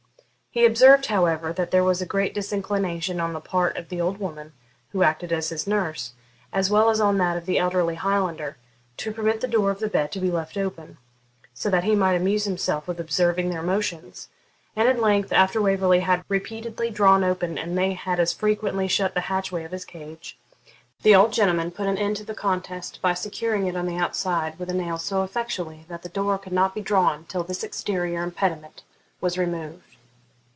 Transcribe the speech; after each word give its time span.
He 0.53 0.65
observed, 0.65 1.05
however, 1.05 1.53
that 1.53 1.71
there 1.71 1.81
was 1.81 2.01
a 2.01 2.05
great 2.05 2.33
disinclination 2.33 3.21
on 3.21 3.31
the 3.31 3.39
part 3.39 3.77
of 3.77 3.87
the 3.87 4.01
old 4.01 4.17
woman 4.19 4.51
who 4.91 5.01
acted 5.01 5.31
as 5.31 5.47
his 5.47 5.65
nurse, 5.65 6.11
as 6.51 6.69
well 6.69 6.89
as 6.89 6.99
on 6.99 7.17
that 7.19 7.37
of 7.37 7.45
the 7.45 7.57
elderly 7.57 7.95
Highlander, 7.95 8.57
to 8.97 9.13
permit 9.13 9.39
the 9.39 9.47
door 9.47 9.71
of 9.71 9.79
the 9.79 9.87
bed 9.87 10.11
to 10.11 10.19
be 10.19 10.29
left 10.29 10.57
open, 10.57 10.97
so 11.53 11.69
that 11.69 11.85
he 11.85 11.95
might 11.95 12.15
amuse 12.15 12.43
himself 12.43 12.85
with 12.85 12.99
observing 12.99 13.49
their 13.49 13.61
motions; 13.61 14.27
and 14.75 14.89
at 14.89 14.99
length, 14.99 15.31
after 15.31 15.61
Waverley 15.61 16.01
had 16.01 16.25
repeatedly 16.27 16.89
drawn 16.89 17.23
open 17.23 17.57
and 17.57 17.77
they 17.77 17.93
had 17.93 18.19
as 18.19 18.33
frequently 18.33 18.89
shut 18.89 19.13
the 19.13 19.21
hatchway 19.31 19.63
of 19.63 19.71
his 19.71 19.85
cage, 19.85 20.37
the 21.01 21.15
old 21.15 21.31
gentleman 21.31 21.71
put 21.71 21.87
an 21.87 21.97
end 21.97 22.17
to 22.17 22.25
the 22.25 22.35
contest 22.35 22.99
by 23.01 23.13
securing 23.13 23.67
it 23.67 23.77
on 23.77 23.85
the 23.85 23.95
outside 23.95 24.59
with 24.59 24.69
a 24.69 24.73
nail 24.73 24.97
so 24.97 25.23
effectually 25.23 25.85
that 25.87 26.03
the 26.03 26.09
door 26.09 26.37
could 26.37 26.51
not 26.51 26.75
be 26.75 26.81
drawn 26.81 27.23
till 27.23 27.45
this 27.45 27.63
exterior 27.63 28.21
impediment 28.21 28.83
was 29.21 29.37
removed. 29.37 29.83